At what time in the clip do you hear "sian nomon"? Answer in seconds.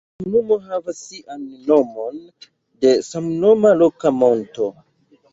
1.09-2.17